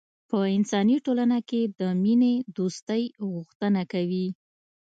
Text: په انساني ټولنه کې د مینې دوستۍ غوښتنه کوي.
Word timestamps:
په 0.29 0.37
انساني 0.55 0.97
ټولنه 1.05 1.39
کې 1.49 1.61
د 1.79 1.81
مینې 2.03 2.33
دوستۍ 2.57 3.03
غوښتنه 3.31 3.81
کوي. 3.93 4.27